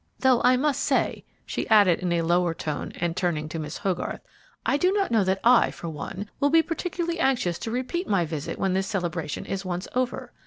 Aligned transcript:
Though 0.17 0.41
I 0.43 0.57
must 0.57 0.79
say," 0.81 1.23
she 1.45 1.69
added, 1.69 1.99
in 1.99 2.11
a 2.11 2.23
lower 2.23 2.55
tone, 2.55 2.91
and 2.95 3.15
turning 3.15 3.47
to 3.49 3.59
Mrs. 3.59 3.77
Hogarth, 3.77 4.21
"I 4.65 4.75
do 4.75 4.91
not 4.91 5.11
know 5.11 5.23
that 5.23 5.39
I, 5.43 5.69
for 5.69 5.89
one, 5.89 6.27
will 6.39 6.49
be 6.49 6.63
particularly 6.63 7.19
anxious 7.19 7.59
to 7.59 7.69
repeat 7.69 8.07
my 8.07 8.25
visit 8.25 8.57
when 8.57 8.73
this 8.73 8.87
celebration 8.87 9.45
is 9.45 9.63
once 9.63 9.87
over. 9.93 10.33